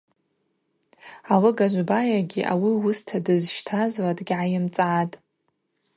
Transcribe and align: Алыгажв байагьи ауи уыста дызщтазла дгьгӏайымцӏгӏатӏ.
Алыгажв 1.33 1.81
байагьи 1.89 2.41
ауи 2.51 2.71
уыста 2.85 3.17
дызщтазла 3.25 4.11
дгьгӏайымцӏгӏатӏ. 4.17 5.15